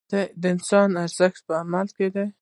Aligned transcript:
د 0.41 0.43
انسان 0.53 0.89
ارزښت 1.05 1.39
په 1.47 1.53
عمل 1.61 1.87
کې 1.97 2.07
دی. 2.15 2.25